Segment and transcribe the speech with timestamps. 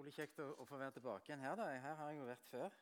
[0.00, 1.58] Utrolig kjekt å, å, få være tilbake igjen her.
[1.60, 1.64] da.
[1.76, 2.76] Her har jeg jo vært før.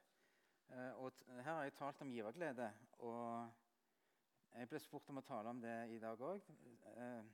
[0.70, 2.68] Eh, og her har jeg talt om giverglede.
[3.02, 6.46] Og jeg ble spurt om å tale om det i dag òg.
[6.92, 7.26] Eh,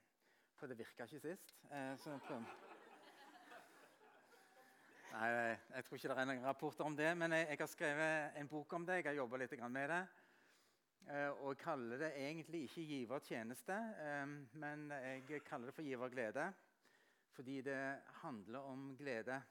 [0.56, 1.52] for det virka ikke sist.
[1.68, 2.16] Eh, så.
[5.12, 7.12] Nei, jeg tror ikke det er noen rapporter om det.
[7.20, 9.02] Men jeg, jeg har skrevet en bok om det.
[9.02, 10.04] Jeg har jobba litt med det.
[11.42, 13.76] Og jeg kaller det egentlig ikke givertjeneste,
[14.56, 16.54] men jeg kaller det for giverglede.
[17.36, 17.82] Fordi det
[18.22, 19.42] handler om glede.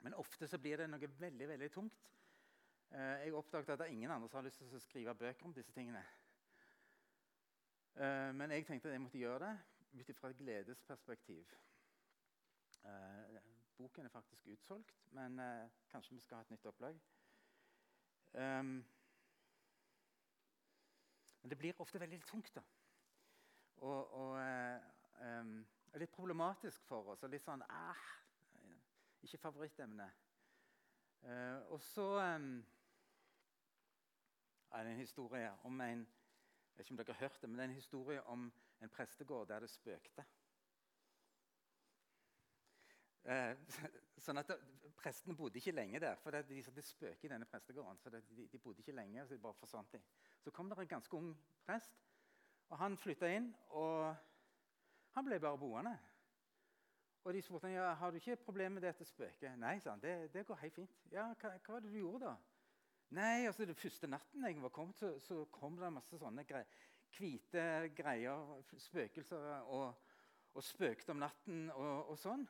[0.00, 2.08] Men ofte så blir det noe veldig veldig tungt.
[2.90, 5.46] Eh, jeg oppdaget at det er ingen andre som har lyst til å skrive bøker
[5.46, 6.04] om disse tingene.
[7.98, 9.50] Eh, men jeg tenkte at jeg måtte gjøre
[9.92, 11.52] det ut fra et gledesperspektiv.
[12.84, 13.40] Eh,
[13.76, 15.40] boken er faktisk utsolgt, men
[15.90, 17.00] kanskje vi skal ha et nytt opplag.
[21.42, 22.54] men det blir ofte veldig tungt.
[22.54, 22.62] da.
[23.76, 24.40] Og, og
[25.20, 27.22] um, litt problematisk for oss.
[27.22, 28.08] og litt sånn, ah,
[29.22, 30.10] ikke favorittemne.
[31.22, 32.66] Uh, og så um,
[34.72, 36.06] er det en historie om en
[36.78, 38.52] jeg vet ikke om dere har hørt det, men det er en historie om
[38.82, 40.24] en prestegård der det spøkte.
[43.24, 43.80] Uh,
[44.24, 44.52] sånn at
[44.98, 47.98] Prestene bodde ikke lenge der, for det, de, det spøker i denne prestegården.
[47.98, 50.00] så det, de, de, bodde ikke lenge, så de bare forsvant de.
[50.40, 51.28] Så kom det en ganske ung
[51.66, 52.00] prest,
[52.68, 53.54] og han flytta inn.
[53.68, 54.16] og
[55.14, 55.98] Han ble bare boende.
[57.24, 59.58] Og de spurte ja, har du ikke problemer med dette spøket.
[59.58, 61.00] Nei, sa han, det, det går helt fint.
[61.12, 62.36] Ja, hva, hva, var det du gjorde da?
[63.18, 66.64] Nei, altså Den første natten jeg var kommet, så, så kom det masse sånne gre
[67.16, 67.62] hvite
[67.96, 69.94] greier, spøkelser, og,
[70.54, 72.44] og spøkte om natten og, og, sånn.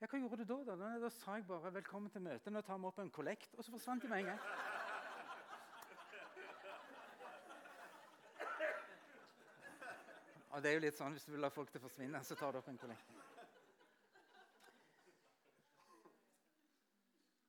[0.00, 0.76] Ja, Hva gjorde du da?
[0.76, 3.54] Da, da sa jeg bare 'velkommen til møtet', nå tar vi opp en kollekt.
[3.56, 4.40] Og så forsvant de med en gang.
[10.50, 12.34] Og det er jo litt sånn, Hvis du vil la folk til å forsvinne, så
[12.34, 13.37] tar du opp en kollekt.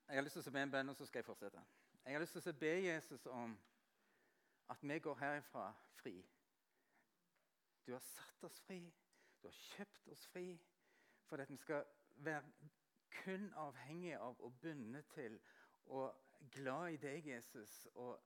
[0.09, 1.61] Jeg har lyst til å be en bønn, og så skal jeg fortsette.
[2.05, 3.51] Jeg har lyst til å be Jesus om
[4.73, 5.67] at vi går herifra
[5.99, 6.15] fri.
[7.85, 8.79] Du har satt oss fri.
[9.41, 10.47] Du har kjøpt oss fri
[11.29, 11.85] for at vi skal
[12.25, 12.41] være
[13.19, 15.37] kun avhengige av og bundet til
[15.85, 16.15] og
[16.51, 18.17] glad i deg, Jesus, og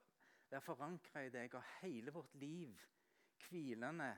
[0.49, 2.79] være forankra i deg og hele vårt liv
[3.49, 4.13] hvilende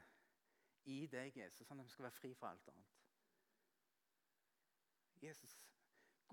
[0.85, 2.91] i deg, Jesus, sånn at vi skal være fri fra alt annet.
[5.21, 5.64] Jesus,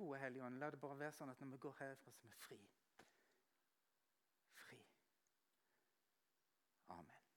[0.03, 2.31] Gode Hellige Ånd, la det bare være sånn at når vi går herfra, så er
[2.33, 2.57] vi fri.
[4.59, 4.79] Fri.
[6.91, 7.29] Amen.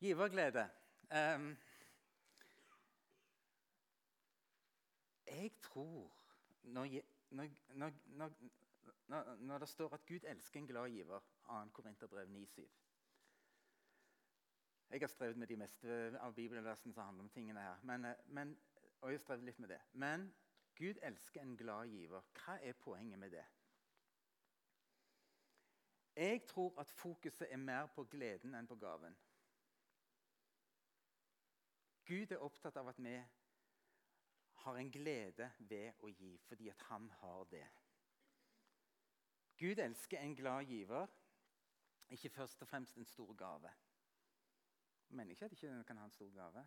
[0.00, 0.64] Giverglede.
[1.12, 1.50] Um,
[5.26, 6.16] jeg tror
[6.62, 6.96] når,
[7.28, 8.32] når, når,
[9.36, 11.60] når, det står at Gud elsker en glad giver, 2.
[11.72, 12.64] Korinterbrev 9,7
[14.90, 17.84] Jeg har strevd med de meste av bibelversene som handler om tingene her.
[17.84, 18.56] Men, eh, men
[19.00, 19.80] og jeg strevde litt med det.
[19.92, 20.28] Men
[20.78, 22.26] Gud elsker en glad giver.
[22.38, 23.44] Hva er poenget med det?
[26.16, 29.14] Jeg tror at fokuset er mer på gleden enn på gaven.
[32.08, 33.14] Gud er opptatt av at vi
[34.64, 37.66] har en glede ved å gi, fordi at han har det.
[39.58, 41.06] Gud elsker en glad giver,
[42.08, 43.70] ikke først og fremst en stor gave.
[45.08, 46.66] Jeg mener ikke at ikke kan ha en stor gave.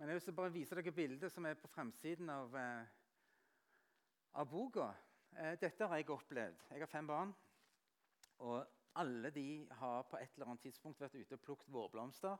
[0.00, 2.86] Men jeg vil bare vise dere bildet som er på fremsiden av, eh,
[4.32, 4.86] av boka.
[5.36, 6.62] Eh, dette har jeg opplevd.
[6.70, 7.34] Jeg har fem barn.
[8.38, 8.66] Og
[8.96, 12.38] alle de har på et eller annet tidspunkt vært ute og plukket vårblomster.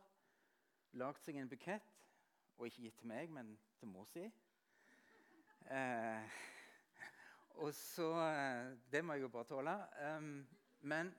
[0.92, 1.92] Lagd seg en bukett.
[2.56, 4.24] Og ikke gitt til meg, men til mor si.
[5.68, 6.40] Eh,
[7.60, 9.76] og så eh, Det må jeg jo bare tåle.
[10.16, 10.48] Um,
[10.80, 11.12] men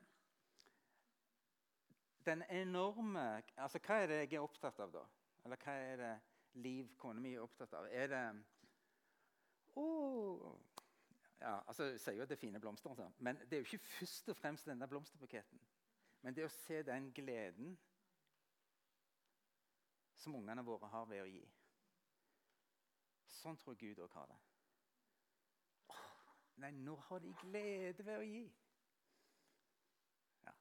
[2.26, 5.06] den enorme altså Hva er det jeg er opptatt av, da?
[5.46, 6.14] Eller hva er det
[6.54, 7.88] liv kona mi er opptatt av?
[7.92, 8.24] Er det
[9.76, 10.60] oh,
[11.42, 13.12] ja, altså, Jeg sier jo at det er fine blomster, altså.
[13.18, 15.62] men det er jo ikke først og fremst denne blomsterbuketten.
[16.22, 17.78] Men det å se den gleden
[20.22, 21.42] som ungene våre har ved å gi.
[23.42, 24.38] Sånn tror Gud òg har det.
[25.90, 28.44] Åh, nei, nå har de glede ved å gi.
[30.46, 30.54] Ja.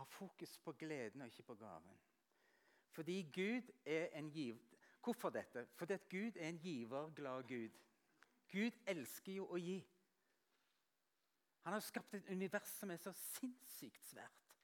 [0.00, 2.00] Ha fokus på gleden og ikke på gaven.
[2.90, 4.58] Fordi Gud er en giver.
[5.04, 5.66] Hvorfor dette?
[5.74, 7.70] Fordi at Gud er en giverglad Gud.
[8.52, 9.78] Gud elsker jo å gi.
[11.62, 14.56] Han har skapt et univers som er så sinnssykt svært.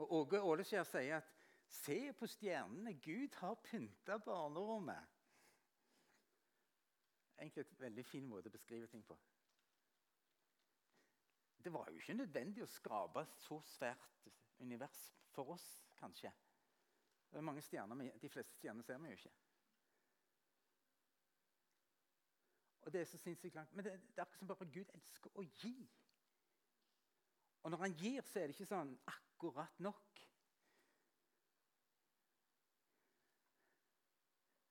[0.00, 1.32] Og Åge Åleskjær sier at
[1.70, 5.18] se på stjernene, Gud har pynta barnerommet.
[7.38, 9.16] Egentlig et veldig fin måte å beskrive ting på.
[11.60, 14.28] Det var jo ikke nødvendig å skape så svært
[14.60, 15.00] univers
[15.32, 15.66] for oss,
[16.00, 16.32] kanskje.
[17.30, 19.32] Det er mange stjerner, De fleste stjerner ser vi jo ikke.
[22.80, 23.72] Og det er så sinnssykt langt.
[23.72, 25.74] Men det, det er akkurat som bare Gud elsker å gi.
[27.62, 30.22] Og når han gir, så er det ikke sånn akkurat nok.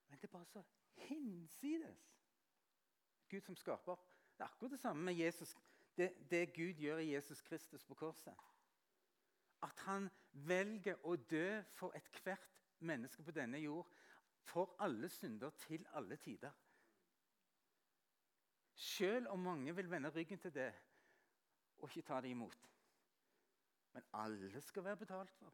[0.09, 0.63] Men det er bare så
[1.05, 2.05] hinsides.
[3.29, 4.01] Gud som skaper.
[4.35, 5.53] Det er akkurat det samme med Jesus,
[5.97, 8.48] det, det Gud gjør i Jesus Kristus på korset.
[9.61, 13.87] At han velger å dø for ethvert menneske på denne jord.
[14.49, 16.51] For alle synder til alle tider.
[18.79, 20.71] Selv om mange vil vende ryggen til det
[21.79, 22.69] og ikke ta det imot.
[23.93, 25.53] Men alle skal være betalt for.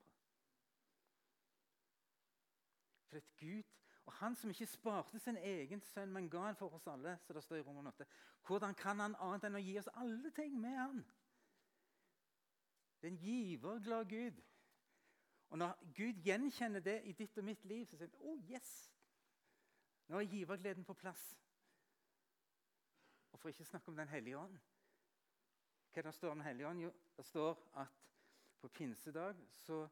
[3.09, 3.63] For et Gud,
[4.05, 7.33] og Han som ikke sparte sin egen sønn, men ga han for oss alle, så
[7.33, 8.05] det står i Roman 8,
[8.47, 11.05] hvordan kan han annet enn å gi oss alle ting med han?
[13.05, 14.41] Det er en giverglad Gud.
[15.49, 18.69] Og når Gud gjenkjenner det i ditt og mitt liv, så sier han oh yes,
[20.07, 21.25] nå er givergleden på plass.
[23.31, 24.57] Og for ikke snakke om Den hellige ånd.
[25.93, 26.81] Hva det står om Den hellige ånd?
[26.81, 28.01] Jo, det står at
[28.61, 29.87] på pinsedag så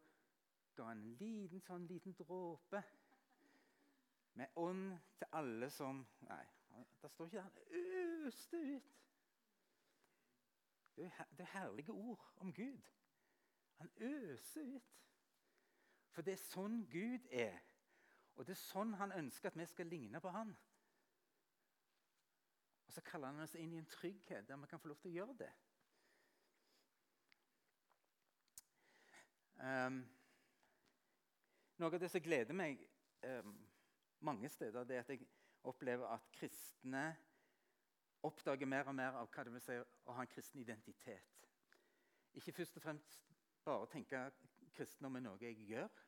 [0.75, 2.81] ga han en liten, sånn liten dråpe
[4.33, 6.01] med ånd til alle som
[6.31, 6.42] Nei,
[7.01, 7.45] det står ikke det.
[7.45, 8.92] Han øste ut.
[10.98, 12.81] Det er herlige ord om Gud.
[13.83, 14.91] Han øser ut.
[16.13, 17.57] For det er sånn Gud er.
[18.38, 20.53] Og det er sånn han ønsker at vi skal ligne på han.
[22.88, 25.12] Og så kaller han oss inn i en trygghet der vi kan få lov til
[25.12, 25.50] å gjøre det.
[29.63, 30.00] Um,
[31.80, 32.81] noe av det som gleder meg
[33.27, 33.53] um,
[34.24, 35.27] mange steder, det er at jeg
[35.68, 37.06] opplever at kristne
[38.24, 41.47] oppdager mer og mer av hva det vil si å ha en kristen identitet.
[42.39, 43.32] Ikke først og fremst
[43.65, 44.31] bare tenke
[44.74, 46.01] kristendom er noe jeg gjør,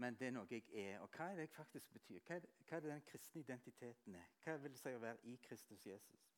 [0.00, 1.00] men det er noe jeg er.
[1.00, 2.20] Og hva er det jeg faktisk betyr?
[2.26, 4.28] Hva er, det, hva er det den kristne identiteten er?
[4.44, 6.28] Hva vil det si å være i Kristus Jesus?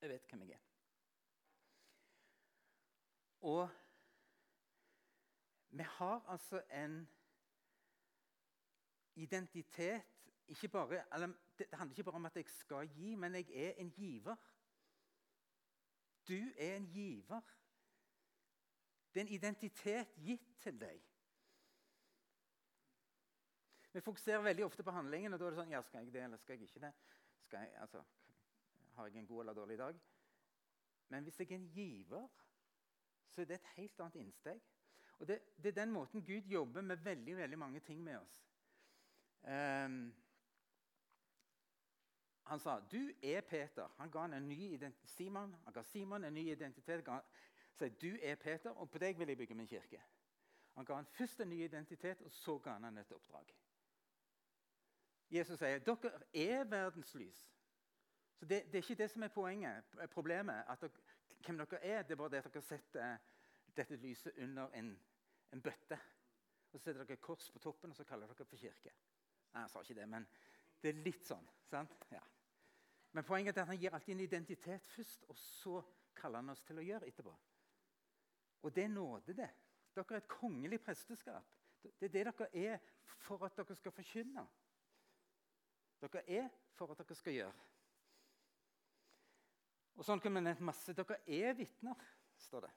[0.00, 0.70] Jeg vet hvem jeg er.
[3.44, 3.68] Og
[5.70, 7.08] vi har altså en
[9.14, 10.02] identitet
[10.72, 11.04] bare,
[11.58, 14.36] Det handler ikke bare om at jeg skal gi, men jeg er en giver.
[16.28, 17.40] Du er en giver.
[19.14, 21.02] Det er en identitet gitt til deg.
[23.92, 25.32] Vi fokuserer veldig ofte på handlingen.
[25.32, 26.92] og da er det sånn, ja, Skal jeg det, eller skal jeg ikke det?
[27.52, 28.02] Jeg, altså,
[28.94, 30.00] har jeg en god eller dårlig dag?
[31.08, 32.26] Men hvis jeg er en giver,
[33.28, 34.60] så er det et helt annet innsteg.
[35.18, 38.40] Og det, det er den måten Gud jobber med veldig, veldig mange ting med oss.
[39.44, 40.14] Um,
[42.44, 44.92] han sa, 'Du er Peter.' Han ga han en ny.
[45.04, 47.08] Simon, han ga Simon en ny identitet.
[47.74, 50.02] Han sa, 'Du er Peter, og på deg vil jeg bygge min kirke.'
[50.74, 53.54] Han ga han først en ny identitet, og så ga han et oppdrag.
[55.30, 57.50] Jesus sier dere er verdens lys.
[58.34, 60.64] Så det, det, er ikke det som er poenget, problemet.
[60.68, 60.90] at dere,
[61.46, 63.16] hvem dere er, Det er bare det at dere setter
[63.76, 65.04] dette lyset under en,
[65.52, 65.98] en bøtte.
[66.64, 68.92] Og Så setter dere kors på toppen og så kaller dere for kirke.
[69.52, 70.26] Nei, Jeg sa ikke det, men
[70.82, 71.48] det er litt sånn.
[71.70, 71.98] sant?
[72.10, 72.20] Ja.
[73.12, 75.82] Men poenget er at han gir alltid en identitet først, og så
[76.14, 77.36] kaller han oss til å gjøre etterpå.
[78.64, 79.50] Og det nåde, det.
[79.94, 81.46] Dere er et kongelig presteskap.
[81.82, 84.46] Det er det dere er for at dere skal forkynne
[86.04, 87.66] dere er for at dere skal gjøre.
[89.94, 90.94] Og Sånn kunne vi nevnt masse.
[90.96, 92.00] Dere er vitner,
[92.44, 92.72] står det.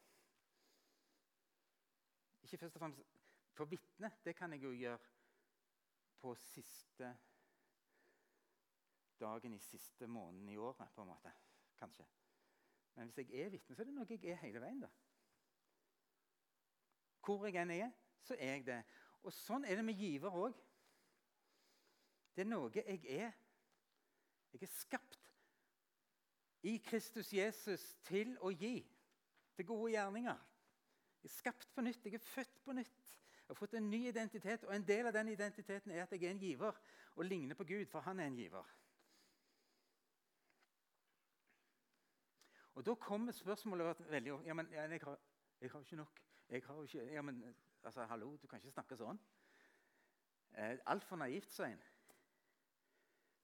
[2.46, 3.16] Ikke først og fremst
[3.58, 5.00] For vitne det kan jeg jo gjøre
[6.22, 7.10] på siste
[9.18, 11.32] dagen i siste måneden i året, på en måte.
[11.80, 12.06] Kanskje.
[12.94, 14.86] Men hvis jeg er vitne, så er det noe jeg er hele veien.
[14.86, 14.92] da.
[17.28, 17.90] Hvor jeg enn er,
[18.24, 18.78] så er jeg det.
[19.28, 20.56] Og Sånn er det med giver òg.
[22.36, 23.34] Det er noe jeg er.
[24.54, 25.26] Jeg er skapt
[26.64, 28.80] i Kristus Jesus til å gi
[29.58, 30.40] til gode gjerninger.
[31.24, 33.14] Jeg er skapt på nytt, jeg er født på nytt.
[33.42, 36.24] Jeg har fått en ny identitet, og en del av den identiteten er at jeg
[36.24, 36.80] er en giver
[37.16, 38.72] og ligner på Gud, for han er en giver.
[42.78, 45.20] Og Da kommer spørsmålet veldig ja, men jeg, har,
[45.62, 46.22] jeg har ikke nok.
[46.50, 49.20] Jeg har ikke, ja, men altså, Hallo, du kan ikke snakke sånn.
[50.56, 51.84] Eh, Altfor naivt, sier en.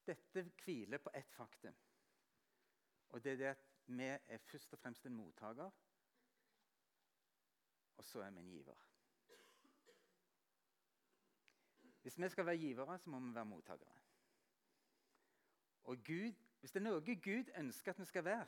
[0.06, 1.76] Dette hviler på ett faktum.
[3.12, 5.70] Og det er det at vi er først og fremst en mottaker,
[7.96, 8.80] og så er vi en giver.
[12.02, 13.94] Hvis vi skal være givere, så må vi være mottakere.
[15.84, 18.46] Og Gud, Hvis det er noe Gud ønsker at vi skal være,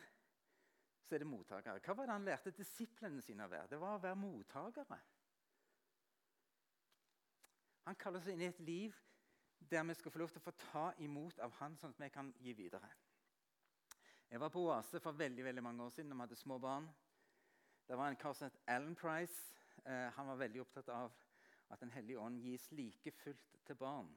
[1.06, 1.80] så er det mottakere.
[1.84, 3.70] Hva var det han lærte disiplene sine å være?
[3.70, 4.98] Det var å være mottakere.
[7.86, 8.96] Han kaller oss inn i et liv
[9.70, 12.08] der vi skal få lov til å få ta imot av Han, sånn at vi
[12.14, 12.90] kan gi videre.
[14.30, 16.88] Jeg var på Oase for veldig veldig mange år siden da vi hadde små barn.
[17.86, 19.54] Det var en kar som het Alan Price.
[19.84, 21.14] Eh, han var veldig opptatt av
[21.70, 24.10] at Den hellige ånd gis like fullt til barn.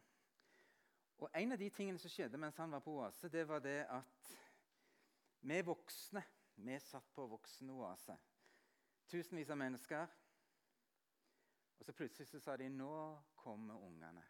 [1.18, 3.86] Og En av de tingene som skjedde mens han var på Oase, det var det
[3.90, 4.36] at
[5.42, 6.24] vi voksne
[6.66, 8.18] vi satt på voksenoase.
[9.08, 10.18] Tusenvis av mennesker.
[11.80, 14.26] Og så plutselig så sa de 'Nå kommer ungene'.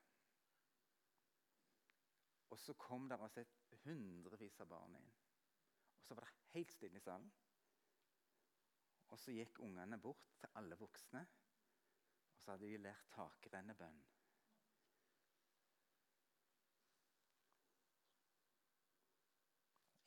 [2.50, 5.12] Og så kom det altså et hundrevis av barn inn.
[5.98, 7.32] Og så var det helt stille i salen.
[9.10, 11.28] Og så gikk ungene bort til alle voksne,
[12.34, 14.04] og så hadde de lært takrennebønn.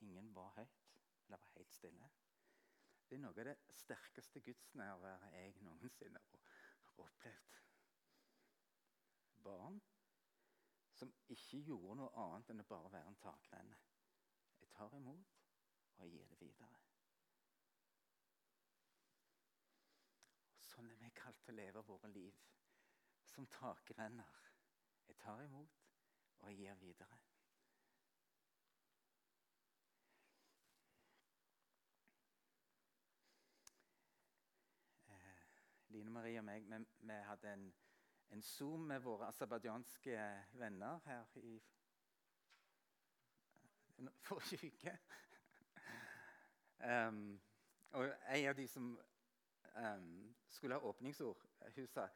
[0.00, 0.81] Ingen var høyt.
[1.32, 2.08] Det var helt stille.
[3.08, 6.20] Det er noe av det sterkeste gudsnærværet jeg noensinne
[6.84, 7.56] har opplevd.
[9.46, 9.80] Barn
[10.98, 13.80] som ikke gjorde noe annet enn å bare være en takrenne.
[14.60, 15.40] Jeg tar imot,
[15.96, 16.84] og jeg gir det videre.
[20.68, 22.44] Sånn er vi kalt til å leve våre liv.
[23.32, 24.40] Som takrenner.
[25.08, 25.84] Jeg tar imot,
[26.42, 27.22] og jeg gir videre.
[36.02, 37.74] Line Marie og meg vi, vi hadde en,
[38.34, 40.14] en Zoom med våre aserbajdsjanske
[40.58, 41.60] venner her i
[44.26, 44.96] forrige uke.
[46.82, 47.40] Um,
[47.90, 48.88] og en av de som
[49.76, 51.44] um, skulle ha åpningsord,
[51.76, 52.08] hun sa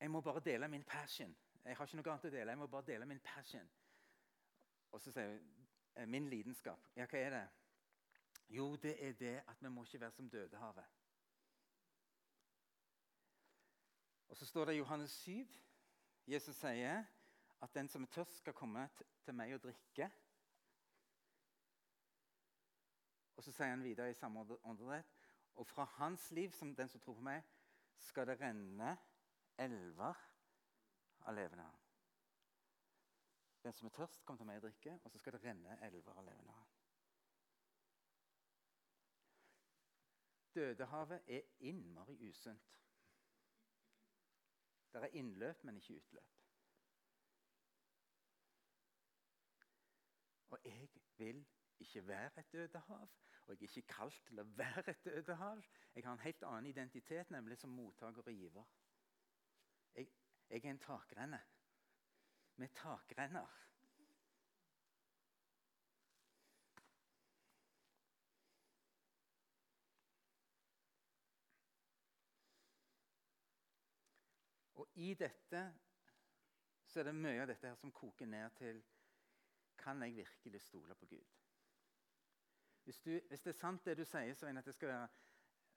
[0.00, 1.36] jeg må bare dele min passion.
[1.64, 2.50] Jeg har ikke noe annet å dele.
[2.50, 3.68] Jeg må bare dele min passion.
[4.90, 6.90] Og så sier hun «Eh, min lidenskap.
[6.96, 7.44] Ja, hva er det?
[8.48, 11.01] Jo, det er det at vi må ikke være som Dødehavet.
[14.32, 15.46] Og så står det i Johannes 7.
[16.26, 17.02] Jesus sier
[17.60, 18.86] at den som er tørst, skal komme
[19.24, 20.06] til meg og drikke.
[23.36, 25.12] Og så sier han videre i samme åndedrett
[25.60, 27.44] og fra hans liv, som den som tror på meg,
[28.00, 28.94] skal det renne
[29.60, 30.22] elver
[31.28, 31.82] av levende vann.
[33.62, 36.16] Den som er tørst, kommer til meg og drikke, og så skal det renne elver
[36.16, 36.78] av levende vann.
[40.54, 42.81] Dødehavet er innmari usunt.
[44.92, 46.32] Det er innløp, men ikke utløp.
[50.50, 51.46] Og jeg vil
[51.78, 53.08] ikke være et dødehav,
[53.42, 55.62] og jeg er ikke kalt til å være et dødehav.
[55.94, 58.68] Jeg har en helt annen identitet, nemlig som mottaker og giver.
[59.94, 60.08] Jeg,
[60.50, 61.40] jeg er en takrenne.
[62.58, 63.58] Er takrenner.
[74.94, 75.62] I dette
[76.86, 78.82] så er det mye av dette her som koker ned til
[79.78, 81.30] Kan jeg virkelig stole på Gud?
[82.84, 85.08] Hvis, du, hvis det er sant det du sier, så at det skal være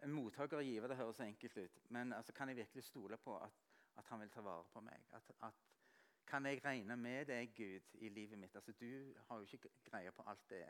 [0.05, 1.79] en mottaker og giver, det høres enkelt ut.
[1.89, 3.51] Men altså, kan jeg virkelig stole på at,
[3.97, 5.05] at, han vil ta vare på meg?
[5.11, 5.53] At, at,
[6.27, 8.55] kan jeg regne med deg, Gud, i livet mitt?
[8.55, 10.65] Altså, du har jo ikke greie på alt det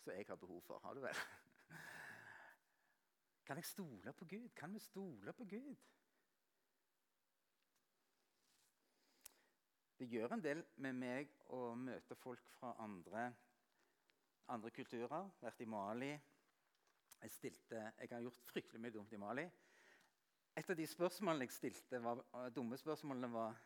[0.00, 0.78] som jeg har behov for.
[0.78, 1.14] Har du vel?
[3.46, 4.48] Kan jeg stole på Gud?
[4.56, 5.76] Kan vi stole på Gud?
[10.00, 13.26] Det gjør en del med meg å møte folk fra andre,
[14.48, 15.26] andre kulturer.
[15.42, 16.08] Vært i Mali.
[17.20, 19.44] Jeg, stilte, jeg har gjort fryktelig mye dumt i Mali.
[20.56, 22.24] Et av de spørsmålene jeg stilte, var,
[22.56, 23.60] dumme spørsmålene var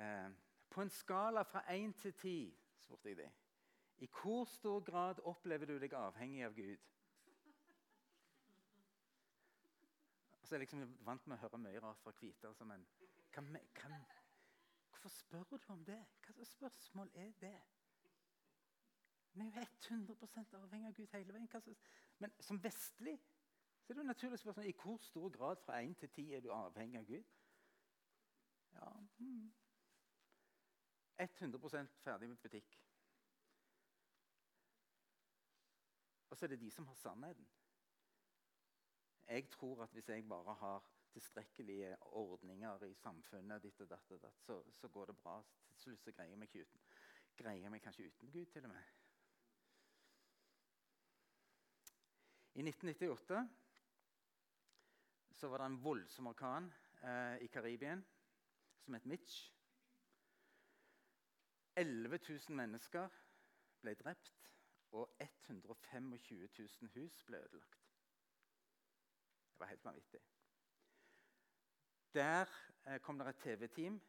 [0.00, 0.32] eh,
[0.72, 3.38] På en skala fra 1 til 10, spurte jeg dem,
[3.98, 6.92] i hvor stor grad opplever du deg avhengig av Gud?
[10.40, 12.48] Og så er liksom vant med å høre mye rart fra hvite.
[12.48, 12.88] Altså, men
[13.34, 14.04] hva, kan,
[15.06, 16.06] Hvorfor spør du om det?
[16.26, 17.62] Hva slags spørsmål er det?
[19.32, 19.50] Vi er jo
[19.94, 21.76] 100 avhengig av Gud hele veien.
[22.18, 23.14] Men som vestlig
[23.82, 26.40] så er det jo naturlig spørsmål i hvor stor grad fra 1 til 10 er
[26.40, 27.30] du avhengig av Gud.
[28.72, 29.54] Ja hmm.
[31.18, 32.76] 100 ferdig med butikk.
[36.30, 37.48] Og så er det de som har sannheten.
[39.28, 44.20] Jeg tror at hvis jeg bare har tilstrekkelige ordninger i samfunnet, ditt og datt og
[44.20, 45.38] datt, så, så, går det bra.
[45.72, 46.82] Til slutt så greier vi ikke uten.
[47.36, 48.82] Greier vi kanskje uten Gud, til og med.
[52.56, 53.48] I 1998
[55.36, 56.68] så var det en voldsom orkan
[57.02, 58.04] eh, i Karibien
[58.84, 59.52] som het Mitch.
[61.76, 63.08] 11 000 mennesker
[63.80, 64.52] ble drept,
[64.96, 66.08] og 125
[66.80, 67.92] 000 hus ble ødelagt.
[69.52, 70.20] Det var helt vanvittig.
[72.14, 72.46] Der
[72.86, 74.00] eh, kom det et TV-team.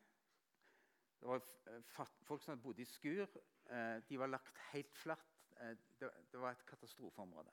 [1.20, 1.84] Det var eh,
[2.22, 3.28] folk som bodde i skur.
[3.70, 5.46] Eh, de var lagt helt flatt.
[5.60, 7.52] Eh, det, det, var et katastrofeområde.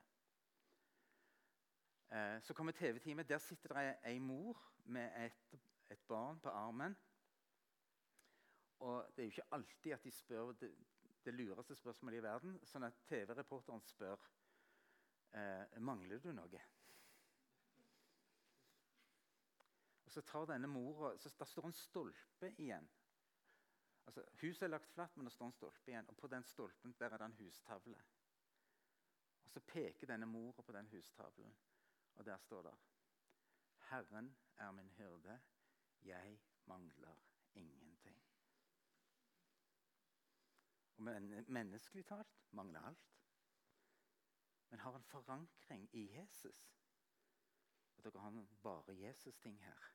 [2.13, 3.29] Eh, så kommer TV-teamet.
[3.29, 5.61] Der sitter det ei mor med et,
[5.91, 6.97] et, barn på armen.
[8.79, 10.75] Og det er jo ikke alltid at de spør det,
[11.25, 12.59] det lureste spørsmålet i verden.
[12.65, 14.29] Sånn at TV-reporteren spør
[15.35, 16.61] eh, mangler du noe.
[20.04, 22.89] Og så tar denne mora, så Der står en stolpe igjen.
[24.07, 26.09] Altså, Huset er lagt flatt, men det står en stolpe igjen.
[26.09, 28.03] Og på den stolpen der er det en hustavle.
[29.45, 31.57] Og Så peker denne mora på den hustavlen,
[32.15, 32.75] og der står det
[33.91, 35.41] Herren er min hyrde,
[36.03, 37.17] jeg mangler
[37.55, 38.23] ingenting.
[40.97, 43.11] Og men, Menneskelig talt mangler alt.
[44.71, 46.75] Men har en forankring i Jesus.
[47.97, 49.95] Og dere har bare Jesus-ting her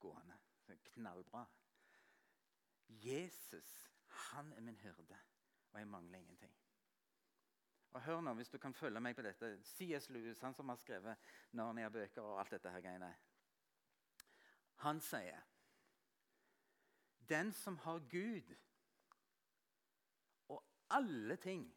[0.00, 0.38] gående.
[0.84, 1.44] Knallbra.
[2.88, 5.18] Jesus, han er min hyrde,
[5.70, 6.56] og jeg mangler ingenting.
[7.90, 9.62] Og hør nå, hvis du kan følge meg på dette.
[9.64, 10.08] C.S.
[10.10, 11.16] Lewis, han som har skrevet
[11.52, 13.14] Narnia-bøker og alt dette her greiene.
[14.82, 15.40] Han sier
[17.28, 18.54] Den som har Gud
[20.48, 21.76] og alle ting,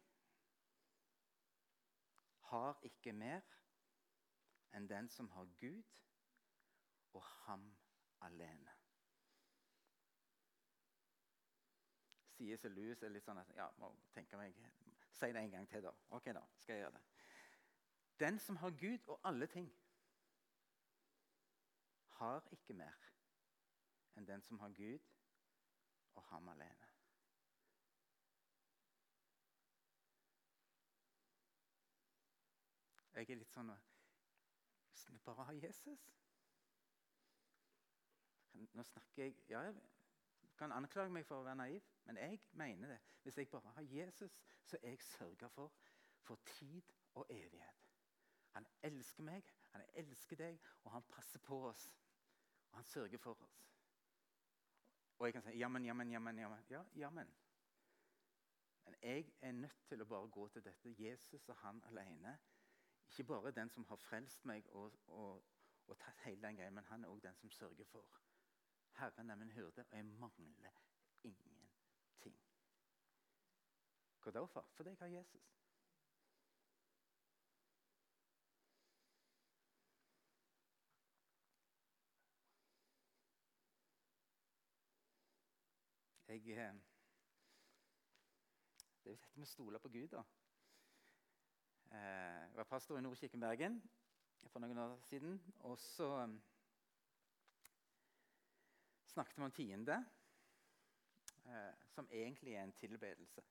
[2.50, 3.44] har ikke mer
[4.76, 6.02] enn den som har Gud
[7.12, 7.64] og ham
[8.20, 8.74] alene.
[12.38, 12.64] C.S.
[12.70, 14.54] Lewis er litt sånn at ja, må tenke meg
[15.18, 15.90] Si det en gang til, da.
[16.14, 17.00] Ok, da, skal jeg gjøre det.
[18.20, 19.66] Den som har Gud og alle ting,
[22.18, 22.94] har ikke mer
[24.18, 25.04] enn den som har Gud
[26.14, 26.88] og ham alene.
[33.14, 33.70] Jeg er litt sånn
[34.90, 36.04] Hvis vi bare har Jesus
[38.72, 39.74] Nå snakker jeg Ja, jeg
[40.58, 41.84] kan anklage meg for å være naiv.
[42.04, 42.98] Men jeg mener det.
[43.22, 45.72] Hvis jeg bare har Jesus, så er jeg sørga for
[46.28, 46.82] for tid
[47.14, 47.84] og evighet.
[48.50, 51.86] Han elsker meg, han elsker deg, og han passer på oss.
[52.70, 53.64] Og han sørger for oss.
[55.18, 56.38] Og jeg kan si jammen, jammen, jammen.
[56.38, 56.64] jammen.
[56.70, 57.30] Ja, jammen.
[58.84, 60.94] Men jeg er nødt til å bare gå til dette.
[60.98, 62.38] Jesus og han alene.
[63.08, 65.44] Ikke bare den som har frelst meg og, og,
[65.86, 68.20] og tatt hele den greia, men han er òg den som sørger for.
[68.98, 70.70] Herren er min hyrde, og jeg mangler
[71.24, 72.40] ingenting'.
[74.22, 74.68] Hva da for?
[74.72, 75.58] Fordi jeg har Jesus.
[86.28, 86.74] Jeg, eh,
[89.04, 90.22] det er jo dette med å stole på Gud, da.
[91.90, 93.80] Eh, jeg var pastor i Nordkirken Bergen
[94.46, 95.40] for noen år siden.
[95.58, 96.42] Og så um,
[99.08, 99.98] snakket vi om tiende,
[101.46, 103.44] eh, som egentlig er en tilbedelse.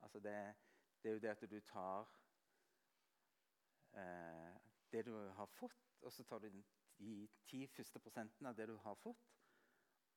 [0.00, 0.54] Altså det,
[1.02, 2.08] det, er jo det at du tar
[3.92, 4.54] eh,
[4.92, 6.50] det du har fått, og så tar du
[6.98, 9.28] de ti første prosentene av det du har fått.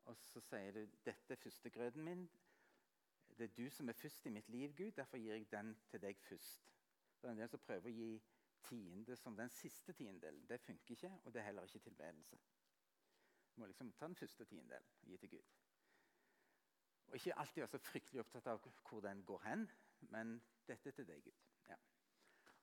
[0.10, 2.30] Og så sier du dette er førstegrøten min.
[3.38, 4.92] Det er du som er først i mitt liv, Gud.
[4.92, 6.72] Derfor gir jeg den til deg først.
[7.22, 8.22] Det er en del som prøver å gi
[8.66, 10.46] tiende som den siste tiendedelen.
[10.50, 12.38] Det funker ikke, og det er heller ikke tilbedelse.
[13.62, 15.50] Må liksom ta den første tiendedelen og gi til Gud.
[17.08, 19.68] Og ikke alltid være så fryktelig opptatt av hvor den går hen,
[20.10, 20.32] men
[20.68, 21.44] dette til deg, Gud.
[21.70, 21.76] Ja.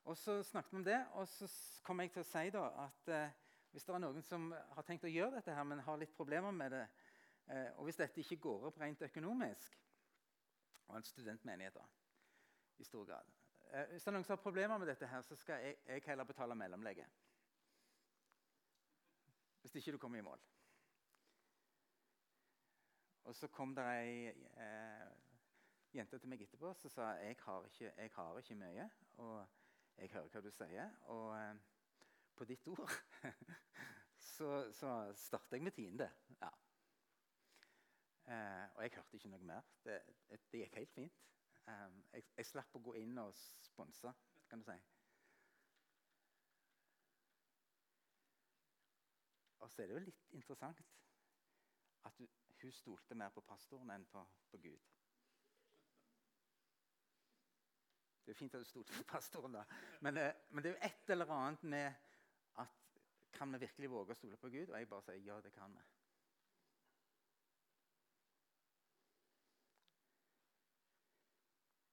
[0.05, 1.49] Og Så snakket vi om det, og så
[1.87, 3.37] kom jeg til å si da, at eh,
[3.71, 6.51] hvis det er noen som har tenkt å gjøre dette, her, men har litt problemer
[6.51, 6.83] med det,
[7.47, 9.79] eh, og hvis dette ikke går opp rent økonomisk
[10.89, 11.85] Og en studentmenighet, da,
[12.81, 13.31] i stor grad
[13.71, 16.09] eh, Hvis det er noen som har problemer med dette, her, så skal jeg, jeg
[16.09, 17.07] heller betale mellomlegget.
[19.61, 20.41] Hvis ikke du kommer i mål.
[23.29, 24.29] Og så kom det ei
[24.65, 25.09] eh,
[25.93, 28.87] jente til meg etterpå som sa jeg har ikke, jeg har ikke mye.
[29.21, 29.35] Og
[29.99, 30.95] jeg hører hva du sier.
[31.13, 31.59] Og eh,
[32.39, 32.95] på ditt ord
[34.31, 36.09] så, så starter jeg med tiende.
[36.41, 36.51] Ja.
[38.33, 39.69] Eh, og jeg hørte ikke noe mer.
[39.85, 41.21] Det, det gikk helt fint.
[41.69, 44.15] Um, jeg, jeg, slapp å gå inn og sponse,
[44.49, 44.77] kan du si.
[49.61, 50.81] Og så er det jo litt interessant
[52.09, 52.25] at du,
[52.63, 54.87] hun stolte mer på pastoren enn på, på Gud.
[58.25, 59.63] Det er fint at du stolte på pastoren, da.
[60.01, 61.93] Men, eh, men, det er jo et eller annet med
[62.57, 62.69] at
[63.33, 64.69] Kan vi virkelig våge å stole på Gud?
[64.69, 65.83] Og jeg bare sier ja, det kan vi.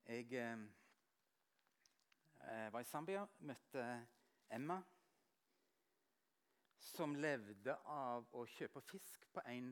[0.05, 0.59] Jeg eh,
[2.49, 3.85] eh var i Zambia, møtte
[4.49, 4.81] Emma,
[6.77, 9.71] som levde av å kjøpe fisk på en,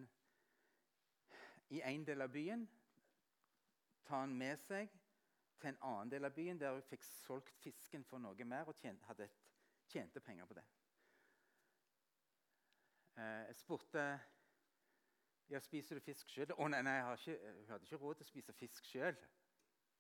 [1.74, 2.68] i en del av byen.
[4.06, 4.92] Ta den med seg
[5.60, 8.76] til en annen del av byen, der hun fikk solgt fisken for noe mer og
[8.78, 9.30] tjente,
[9.90, 10.66] tjente penger på det.
[13.16, 14.06] Eh, jeg spurte
[15.50, 16.54] ja, spiser du fisk sjøl.
[16.58, 19.18] Å nei, nei ikke, hun hadde ikke råd til å spise fisk sjøl.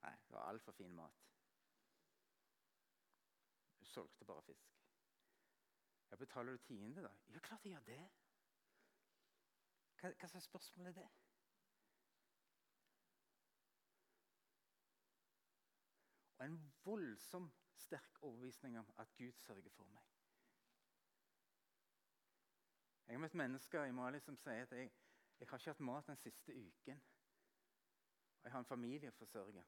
[0.03, 1.19] Nei, det var altfor fin mat.
[3.79, 4.71] Hun solgte bare fisk.
[6.09, 7.11] Ja, Betaler du tiende, da?
[7.33, 7.99] Ja, klart jeg gjør det.
[9.99, 11.09] Hva, hva slags spørsmål er det?
[16.43, 20.03] Og en voldsom sterk overbevisning om at Gud sørger for meg.
[23.07, 24.89] Jeg har møtt mennesker i Mali som sier at jeg,
[25.39, 26.99] jeg har ikke hatt mat den siste uken.
[28.41, 29.63] Og jeg har en familie å forsørge.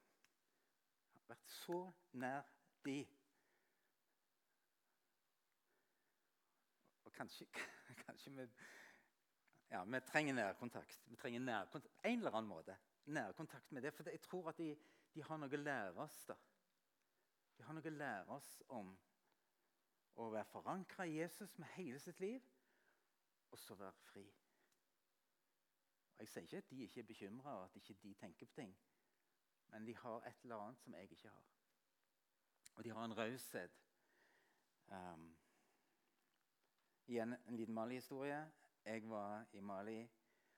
[1.14, 1.78] Jeg har vært så
[2.12, 2.44] nær
[2.84, 2.98] de.
[7.08, 7.48] Og kanskje,
[8.04, 8.46] kanskje vi
[9.70, 11.08] ja, vi trenger nærkontakt.
[11.08, 12.76] Vi trenger nærkontakt, En eller annen måte.
[13.06, 13.94] Nærkontakt med det.
[13.94, 14.76] For jeg tror at de,
[15.14, 16.20] de har noe å lære oss.
[16.28, 16.36] da.
[17.56, 18.92] De har noe å lære oss om
[20.16, 22.44] å være forankra i Jesus med hele sitt liv,
[23.50, 24.26] og så være fri.
[26.16, 28.54] Og Jeg sier ikke at de ikke er bekymra, og at ikke de tenker på
[28.54, 28.76] ting.
[29.68, 31.48] Men de har et eller annet som jeg ikke har.
[32.76, 33.82] Og de har en raushet.
[34.86, 35.36] Um,
[37.06, 38.52] igjen en liten Mali-historie.
[38.84, 40.10] Jeg var i Mali,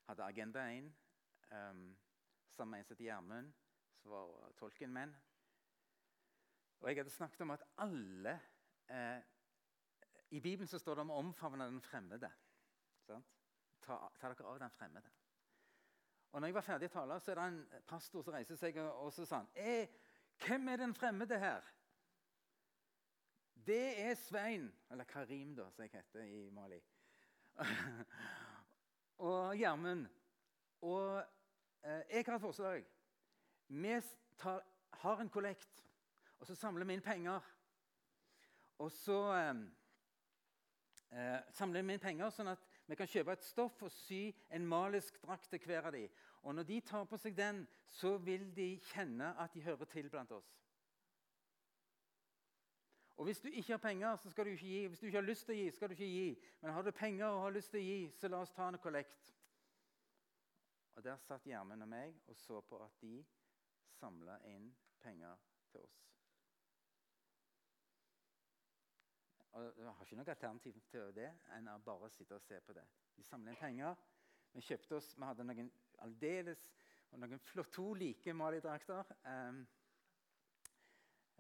[0.07, 0.85] hadde Agenda 1
[1.51, 1.97] um,
[2.51, 3.53] sammen med en som het Gjermund,
[3.97, 5.15] som var tolken min.
[6.81, 8.35] Og jeg hadde snakket om at alle
[8.91, 9.21] eh,
[10.31, 12.31] I Bibelen så står det om å omfavne den fremmede.
[13.07, 13.19] Ta,
[13.83, 15.11] ta, dere av den fremmede.
[16.33, 18.77] Og når jeg var ferdig å tale, så er det en pastor som reiser seg
[18.85, 19.89] og så sa han, eh,
[20.39, 21.65] Hvem er den fremmede her?
[23.67, 26.79] Det er Svein, eller Karim, da, som jeg heter i Mali.
[29.29, 30.07] og Gjermund.
[30.87, 31.19] Og
[31.83, 32.87] eh, jeg har et forslag.
[33.69, 34.01] Vi
[34.39, 34.63] tar,
[35.03, 35.88] har en kollekt
[36.39, 37.45] og så samler vi inn penger.
[38.79, 39.63] Og så eh,
[41.11, 44.67] eh, samler vi inn penger sånn at vi kan kjøpe et stoff og sy en
[44.69, 46.09] malisk drakt til hver av dem.
[46.47, 47.65] Og når de tar på seg den,
[47.99, 50.55] så vil de kjenne at de hører til blant oss.
[53.19, 54.87] Og Hvis du ikke har penger, så skal du ikke gi.
[54.87, 56.29] Hvis du ikke har lyst til å gi, skal du ikke gi.
[56.63, 58.79] Men har du penger og har lyst til å gi, så la oss ta en
[58.79, 59.33] kollekt.
[60.95, 63.25] Og Der satt Gjermund og meg og så på at de
[63.99, 64.71] samla inn
[65.03, 65.35] penger
[65.73, 66.18] til oss.
[69.57, 72.75] Og vi har ikke noe alternativ til det enn å bare sitte og se på
[72.77, 72.85] det.
[73.17, 73.97] Vi samler inn penger.
[74.53, 75.71] Vi kjøpte oss, vi hadde noen
[76.05, 76.63] aldeles
[77.13, 79.13] og noen flott, to like Mali-drakter.
[79.25, 79.63] Um,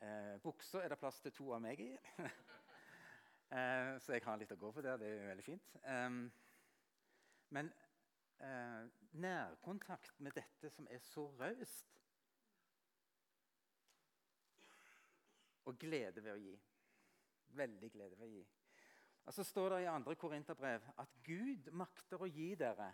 [0.03, 1.91] uh, bukser er det plass til to av meg i.
[2.25, 5.01] uh, så jeg har litt å gå på der.
[5.01, 5.77] Det er jo veldig fint.
[5.85, 6.23] Um,
[7.57, 7.71] men
[8.41, 8.89] uh,
[9.21, 11.95] nærkontakt med dette som er så raust,
[15.69, 16.55] og glede ved å gi.
[17.57, 18.47] Veldig glede ved å gi.
[19.29, 20.15] Og Så står det i 2.
[20.15, 22.89] Korinterbrev at Gud makter å gi dere,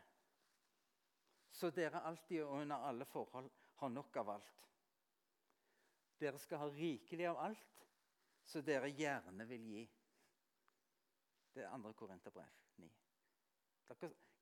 [1.55, 4.65] så dere alltid og under alle forhold har nok av alt.
[6.19, 7.87] Dere skal ha rikelig av alt,
[8.43, 9.85] så dere gjerne vil gi.
[11.55, 11.93] Det er 2.
[11.93, 12.51] Korinterbrev
[12.83, 12.91] 9.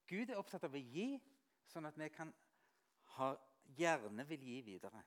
[0.09, 1.19] Gud er opptatt av å gi,
[1.69, 2.33] sånn at vi kan
[3.19, 3.35] ha,
[3.77, 5.05] gjerne vil gi videre.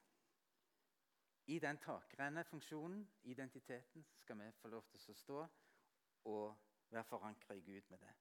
[1.48, 5.42] I den takrennefunksjonen, identiteten, skal vi få lov til å stå
[6.32, 6.58] og
[6.90, 8.14] være forankra i Gud med det.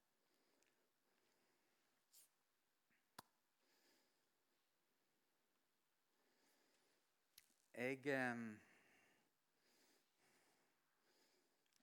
[7.75, 8.61] Jeg, eh,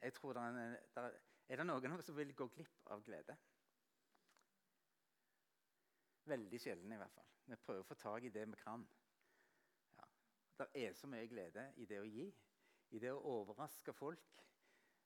[0.02, 3.36] jeg tror det er, der, er det noen som vil gå glipp av glede?
[6.32, 7.32] Veldig sjelden, i hvert fall.
[7.46, 8.86] Vi prøver å få tak i det vi kan.
[10.62, 12.28] Det er så mye glede i det å gi,
[12.94, 14.36] i det å overraske folk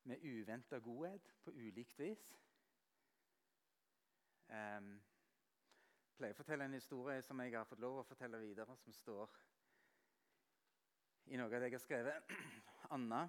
[0.04, 2.26] med uventa godhet på ulikt vis.
[4.52, 4.90] Um,
[6.10, 8.94] jeg pleier å fortelle en historie som jeg har fått lov å fortelle videre, som
[8.94, 9.32] står
[11.32, 12.36] i noe av det jeg har skrevet.
[12.98, 13.24] Anna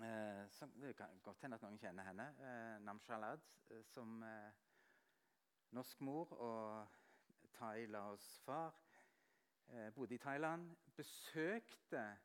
[0.00, 2.30] eh, som, Det kan godt hende at noen kjenner henne.
[2.40, 4.64] Eh, Namshalad, eh, som eh,
[5.76, 6.98] norsk mor og
[7.60, 8.87] Tai Laos far
[9.68, 12.18] eh, bodde i Thailand, besøkte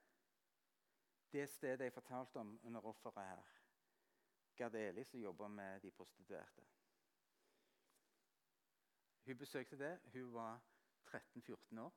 [1.32, 3.44] det stedet jeg fortalte om under offeret her.
[4.56, 6.62] Gardeli, som jobber med de prostituerte.
[9.26, 10.00] Hun besøkte det.
[10.14, 10.62] Hun var
[11.08, 11.94] 13-14 år.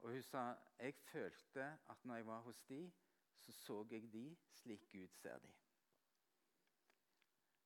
[0.00, 2.92] Og hun sa jeg følte at når jeg var hos de,
[3.36, 5.52] så så jeg de slik Gud ser de.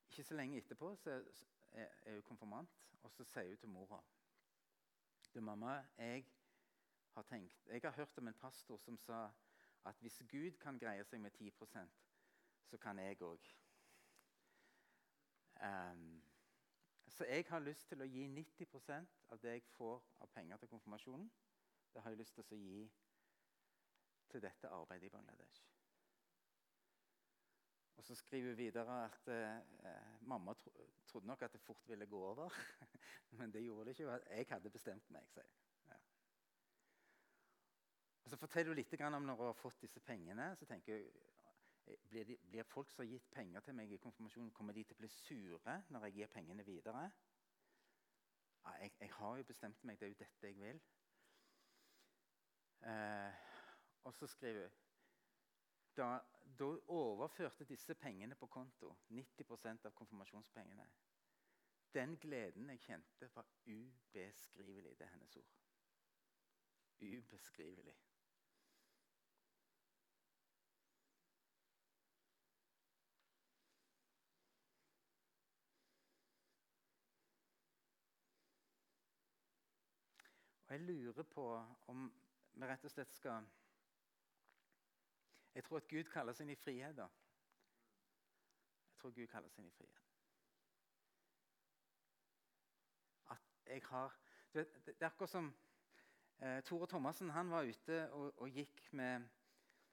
[0.08, 1.24] Ikke så lenge etterpå så
[1.72, 2.70] er, hun konfirmant,
[3.02, 4.02] og så sier hun til mora
[5.34, 6.26] Du, mamma, jeg
[7.14, 9.30] har tenkt Jeg har hørt om en pastor som sa
[9.84, 11.88] at hvis Gud kan greie seg med 10%
[12.68, 13.46] så kan jeg òg.
[15.62, 16.22] Um,
[17.08, 20.68] så jeg har lyst til å gi 90% av det jeg får av penger til
[20.68, 21.30] konfirmasjonen,
[21.94, 22.82] det har jeg lyst til å gi
[24.28, 25.64] til dette arbeidet i Bangladesh.
[27.98, 30.70] Og Så skriver hun videre at eh, mamma tro,
[31.06, 32.50] trodde nok at det fort ville gå over.
[33.38, 34.20] Men det gjorde det ikke.
[34.30, 35.26] Jeg hadde bestemt meg.
[35.32, 35.44] sier
[35.88, 35.96] ja.
[38.24, 40.56] Og Så forteller hun litt om når hun har fått disse pengene.
[40.56, 41.10] så tenker jeg,
[41.86, 44.84] eh, blir, de, blir, folk som har gitt penger til meg i konfirmasjonen, kommer de
[44.84, 47.10] til å bli sure når jeg gir pengene videre?
[48.64, 49.98] Ja, jeg, jeg, har jo bestemt meg.
[49.98, 50.80] Det er jo dette jeg vil.
[52.80, 53.32] Eh,
[54.04, 54.84] og så skriver hun
[55.98, 56.18] da,
[56.58, 60.86] da overførte disse pengene på konto, 90% av konfirmasjonspengene.
[61.94, 64.98] Den gleden jeg kjente, var ubeskrivelig.
[64.98, 65.54] Det er hennes ord.
[67.00, 67.96] Ubeskrivelig.
[80.68, 81.44] Og Jeg lurer på
[81.86, 82.12] om
[82.52, 83.46] vi rett og slett skal
[85.58, 86.96] jeg tror at Gud kaller oss inn i frihet.
[86.96, 87.08] da.
[88.90, 90.04] Jeg tror Gud kaller oss inn i frihet.
[93.34, 94.14] At jeg har
[94.52, 95.50] Det, det er akkurat som
[96.38, 99.26] eh, Tore Thomassen han var ute og, og gikk med,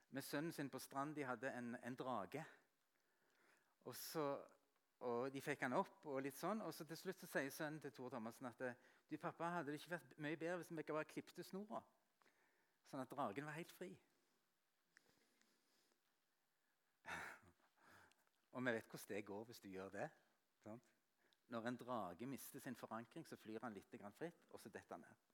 [0.10, 1.16] med, sønnen sin på strand.
[1.16, 2.46] De hadde en, en drage.
[3.84, 4.46] Og, så,
[5.00, 7.82] og De fikk han opp, og litt sånn, og så til slutt så sier sønnen
[7.82, 8.62] til Tore Thomassen at
[9.10, 11.82] du, pappa, hadde det ikke vært mye bedre hvis vi bare klippet snora,
[12.86, 13.96] sånn at dragen var helt fri?
[18.56, 20.10] Og vi vet hvordan det går hvis du gjør det.
[20.64, 20.92] Sant?
[21.48, 25.04] Når en drage mister sin forankring, så flyr han litt fritt, og så detter han
[25.04, 25.26] ned.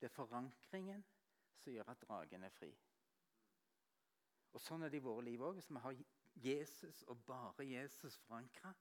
[0.00, 1.04] Det er forankringen
[1.58, 2.70] som gjør at dragen er fri.
[4.52, 5.56] Og Sånn er det i våre liv òg.
[5.58, 5.98] Hvis vi har
[6.44, 8.74] Jesus og bare Jesus forankra,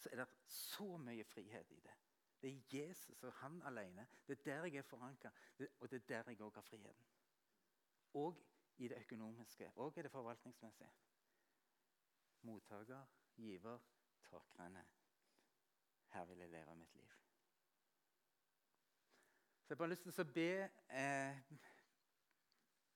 [0.00, 1.94] så er det så mye frihet i det.
[2.40, 4.08] Det er Jesus og han alene.
[4.26, 5.30] Det er der jeg er forankra,
[5.78, 7.06] og det er der jeg òg har friheten.
[8.14, 8.40] Og
[8.76, 10.90] i det økonomiske, og i det forvaltningsmessige
[12.44, 13.78] mottaker, giver,
[14.30, 14.84] takrenner.
[16.14, 17.08] Her vil jeg leve mitt liv.
[19.64, 20.50] Så Jeg har bare lyst til å be
[20.92, 21.38] eh,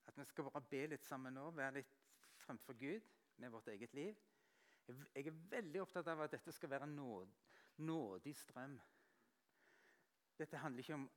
[0.06, 1.94] At vi skal bare be litt sammen nå, være litt
[2.44, 3.08] fremfor Gud
[3.40, 4.16] med vårt eget liv.
[4.86, 7.32] Jeg, jeg er veldig opptatt av at dette skal være en nåd,
[7.88, 8.76] nådig strøm.
[10.38, 11.08] Dette handler ikke om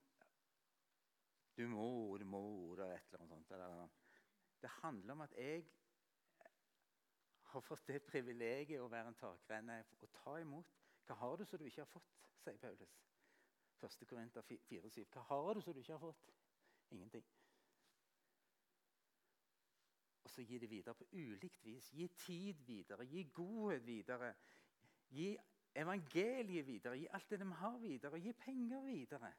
[1.57, 2.41] du må, du må,
[2.73, 3.99] eller et eller annet sånt.
[4.61, 5.65] Det handler om at jeg
[7.51, 10.71] har fått det privilegiet å være en takrenne og ta imot.
[11.07, 12.97] Hva har du som du ikke har fått, sier Paulus.
[13.81, 14.05] 1.
[14.07, 15.05] Korinter 4,7.
[15.11, 16.33] Hva har du som du ikke har fått?
[16.91, 17.25] Ingenting.
[20.23, 21.89] Og så gi det videre på ulikt vis.
[21.91, 24.33] Gi tid videre, gi godhet videre.
[25.11, 25.33] Gi
[25.75, 29.33] evangeliet videre, gi alt det de har videre, gi penger videre.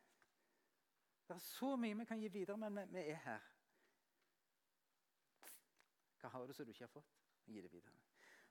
[1.28, 3.50] Det er så mye vi kan gi videre, men vi er her.
[6.20, 7.14] Hva har du som du ikke har fått?
[7.46, 8.01] Gi det videre.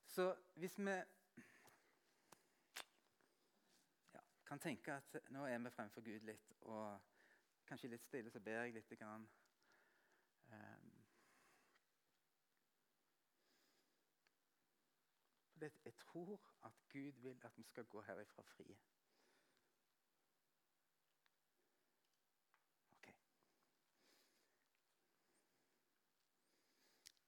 [0.08, 0.92] Så hvis vi
[4.14, 7.00] ja, kan tenke at nå er vi fremfor Gud litt, og
[7.68, 9.00] kanskje litt stille, så ber jeg litt.
[9.00, 9.30] Grann.
[10.52, 10.92] Um,
[15.62, 18.78] jeg tror at Gud vil at vi skal gå herifra frie.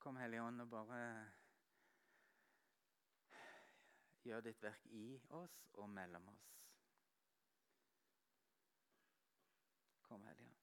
[0.04, 1.32] Kom, Hellige Ånd, og bare
[4.24, 5.06] Gjør ditt verk i
[5.36, 6.50] oss og mellom oss.
[10.08, 10.54] Kom, Hellige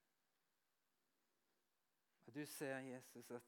[2.27, 3.43] Og Du ser, Jesus, at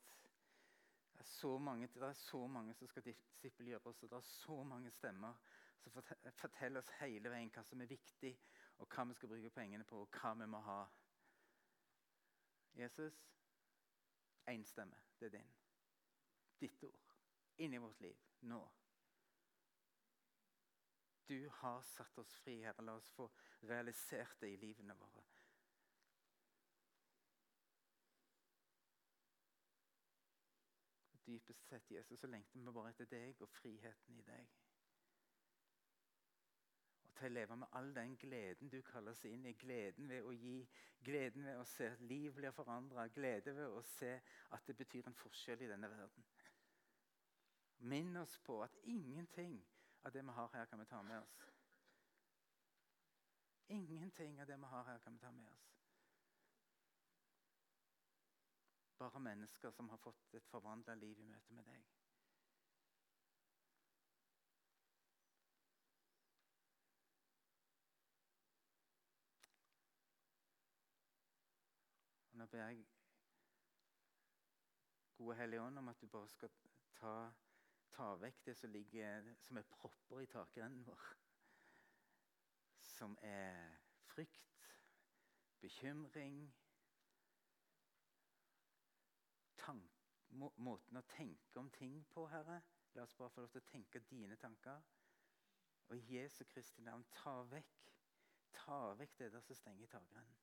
[1.13, 4.21] det er så mange, det er så mange som skal disippelgjøre oss, og det er
[4.21, 5.35] så mange stemmer
[5.79, 5.93] som
[6.37, 8.33] forteller oss hele veien hva som er viktig,
[8.79, 10.81] og hva vi skal bruke pengene på, og hva vi må ha.
[12.75, 13.23] Jesus,
[14.51, 14.99] én stemme.
[15.21, 15.55] Det er din.
[16.61, 17.15] Ditt ord.
[17.59, 18.17] Inni vårt liv.
[18.41, 18.63] Nå.
[21.29, 22.85] Du har satt oss fri, Herre.
[22.85, 23.29] La oss få
[23.69, 25.23] realisert det i livene våre.
[31.27, 34.49] Dypest sett, Jesus, så lengter vi bare etter deg og friheten i deg.
[37.07, 39.55] Og til å leve med all den gleden du kaller oss inn i.
[39.59, 40.59] Gleden ved å gi,
[41.07, 44.17] gleden ved å se at liv blir forandra, glede ved å se
[44.51, 46.27] at det betyr en forskjell i denne verden.
[47.93, 49.63] Minn oss på at ingenting
[50.03, 51.49] av det vi har her, kan vi ta med oss.
[53.67, 55.69] Ingenting av det vi har her, kan vi ta med oss.
[58.99, 61.87] Bare mennesker som har fått et forvandla liv i møte med deg.
[72.31, 72.87] Og Nå ber jeg
[75.17, 76.51] Gode Hellige Ånd om at du bare skal
[76.95, 77.33] ta,
[77.93, 81.09] ta vekk det som ligger som er propper i takrennen vår.
[82.81, 83.79] Som er
[84.13, 84.69] frykt,
[85.61, 86.45] bekymring
[89.57, 89.99] tank,
[90.33, 92.61] må, Måten å tenke om ting på, Herre.
[92.95, 94.81] La oss bare få lov til å tenke dine tanker.
[95.89, 97.83] Og i Jesu Kristi navn, ta vekk,
[98.57, 100.39] ta vekk det der som stenger takrennen.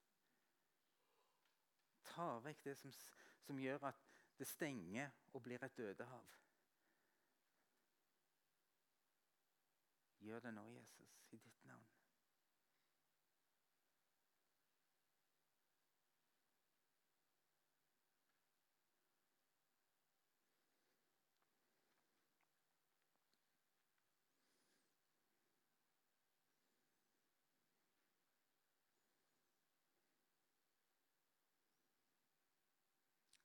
[2.09, 2.93] Ta vekk det som,
[3.45, 4.05] som gjør at
[4.37, 6.37] det stenger og blir et dødehav.
[10.19, 11.87] Gjør det nå, Jesus, i ditt navn.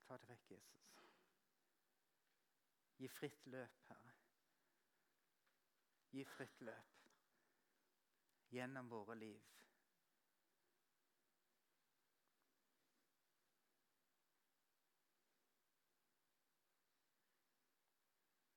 [0.07, 0.91] Ta det vekk, Jesus.
[2.99, 4.04] Gi fritt løp, Herre.
[6.15, 6.91] Gi fritt løp
[8.55, 9.49] gjennom våre liv.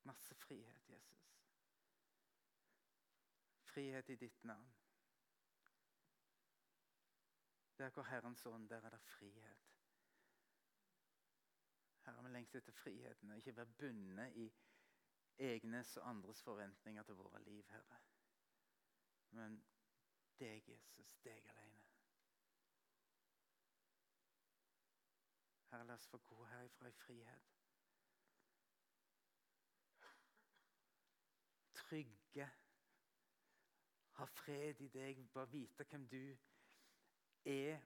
[0.05, 1.33] Masse frihet, Jesus.
[3.73, 4.69] Frihet i ditt navn.
[7.77, 9.67] Der hvor Herrens ånd, der er det frihet.
[12.05, 14.51] Herre, vi lengter etter friheten og ikke være bundet i
[15.39, 17.99] egnes og andres forventninger til våre liv, Herre.
[19.29, 19.65] Men
[20.39, 21.83] deg, Jesus, deg alene.
[25.71, 27.53] Herre, la oss få gå herifra i frihet.
[31.73, 32.49] Trygge.
[34.17, 35.27] Ha fred i deg.
[35.33, 36.37] Bare vite hvem du
[37.45, 37.83] er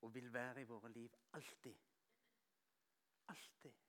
[0.00, 1.14] og vil være i våre liv.
[1.32, 1.76] Alltid.
[3.28, 3.87] Alltid.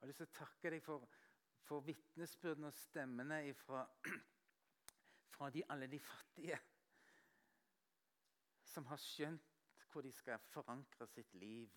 [0.00, 1.02] Jeg har lyst til å takke deg for,
[1.68, 3.82] for vitnesbyrdene og stemmene fra,
[5.34, 6.56] fra de, alle de fattige
[8.64, 11.74] som har skjønt hvor de skal forankre sitt liv.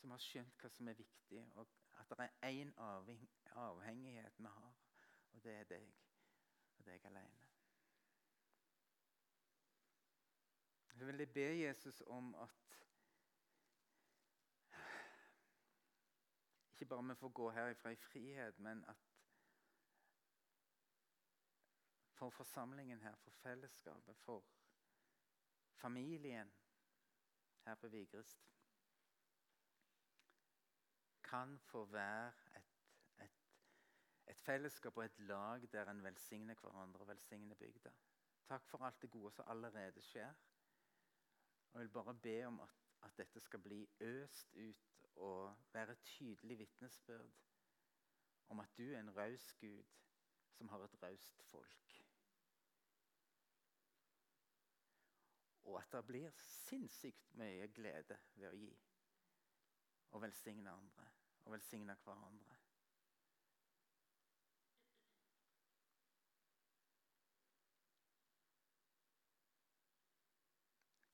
[0.00, 1.68] Som har skjønt hva som er viktig, og
[2.00, 4.74] at det er én avhengighet vi har,
[5.30, 5.94] og det er deg
[6.80, 7.39] og deg alene.
[11.00, 12.50] Jeg vil be Jesus om at
[16.72, 18.96] ikke bare vi får gå herifra i frihet, men at
[22.12, 24.44] for forsamlingen her, for fellesskapet, for
[25.72, 26.52] familien
[27.64, 28.52] her på Vigrest
[31.22, 32.70] kan få være et
[34.26, 37.90] et fellesskap og et lag der en velsigner hverandre og velsigner bygda.
[38.44, 40.34] Takk for alt det gode som allerede skjer.
[41.72, 42.68] Og Jeg vil bare be om at,
[43.02, 47.30] at dette skal bli øst ut og være tydelig vitnesbyrd
[48.48, 49.82] om at du er en raus Gud
[50.52, 52.04] som har et raust folk.
[55.62, 58.72] Og at det blir sinnssykt mye glede ved å gi
[60.10, 61.06] og velsigne andre
[61.44, 62.56] og velsigne hverandre.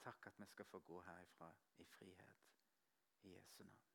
[0.07, 2.37] Takk at skal få gå herifra i frihet
[3.23, 3.86] i Jesu navn.